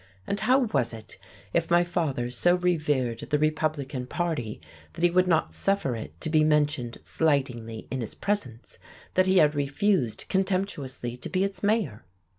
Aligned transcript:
And 0.25 0.39
how 0.39 0.57
was 0.61 0.95
it, 0.95 1.19
if 1.53 1.69
my 1.69 1.83
father 1.83 2.31
so 2.31 2.55
revered 2.55 3.19
the 3.29 3.37
Republican 3.37 4.07
Party 4.07 4.59
that 4.93 5.03
he 5.03 5.11
would 5.11 5.27
not 5.27 5.53
suffer 5.53 5.95
it 5.95 6.19
to 6.21 6.29
be 6.31 6.43
mentioned 6.43 6.97
slightingly 7.03 7.87
in 7.91 8.01
his 8.01 8.15
presence, 8.15 8.79
that 9.13 9.27
he 9.27 9.37
had 9.37 9.53
refused 9.53 10.25
contemptuously 10.27 11.17
to 11.17 11.29
be 11.29 11.43
its 11.43 11.61
mayor?... 11.61 12.03